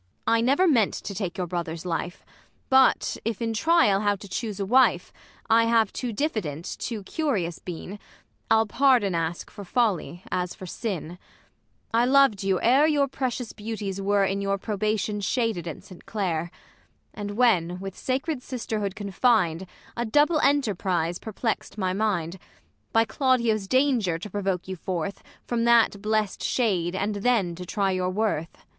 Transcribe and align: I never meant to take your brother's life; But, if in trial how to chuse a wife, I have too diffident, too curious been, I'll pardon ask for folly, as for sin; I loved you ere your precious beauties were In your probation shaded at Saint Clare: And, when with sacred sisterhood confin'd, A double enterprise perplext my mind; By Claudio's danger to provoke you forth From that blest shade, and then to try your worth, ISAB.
I 0.25 0.41
never 0.41 0.67
meant 0.67 0.95
to 0.95 1.13
take 1.13 1.37
your 1.37 1.45
brother's 1.45 1.85
life; 1.85 2.25
But, 2.71 3.17
if 3.23 3.39
in 3.39 3.53
trial 3.53 3.99
how 3.99 4.15
to 4.15 4.27
chuse 4.27 4.59
a 4.59 4.65
wife, 4.65 5.13
I 5.47 5.65
have 5.65 5.93
too 5.93 6.11
diffident, 6.11 6.65
too 6.79 7.03
curious 7.03 7.59
been, 7.59 7.99
I'll 8.49 8.65
pardon 8.65 9.13
ask 9.13 9.51
for 9.51 9.63
folly, 9.63 10.23
as 10.31 10.55
for 10.55 10.65
sin; 10.65 11.19
I 11.93 12.05
loved 12.05 12.41
you 12.41 12.59
ere 12.61 12.87
your 12.87 13.07
precious 13.07 13.53
beauties 13.53 14.01
were 14.01 14.25
In 14.25 14.41
your 14.41 14.57
probation 14.57 15.21
shaded 15.21 15.67
at 15.67 15.83
Saint 15.83 16.07
Clare: 16.07 16.49
And, 17.13 17.37
when 17.37 17.79
with 17.79 17.95
sacred 17.95 18.41
sisterhood 18.41 18.95
confin'd, 18.95 19.67
A 19.95 20.03
double 20.03 20.39
enterprise 20.39 21.19
perplext 21.19 21.77
my 21.77 21.93
mind; 21.93 22.39
By 22.91 23.05
Claudio's 23.05 23.67
danger 23.67 24.17
to 24.17 24.31
provoke 24.31 24.67
you 24.67 24.75
forth 24.75 25.21
From 25.45 25.63
that 25.65 26.01
blest 26.01 26.43
shade, 26.43 26.95
and 26.95 27.17
then 27.17 27.53
to 27.53 27.67
try 27.67 27.91
your 27.91 28.09
worth, 28.09 28.57
ISAB. 28.57 28.63